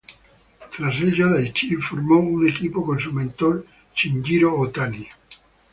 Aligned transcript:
Tras 0.75 0.99
ello, 0.99 1.29
Daichi 1.29 1.75
formó 1.75 2.15
un 2.21 2.49
equipo 2.49 2.83
con 2.83 2.99
su 2.99 3.13
mentor 3.13 3.67
Shinjiro 3.95 4.57
Otani. 4.57 5.07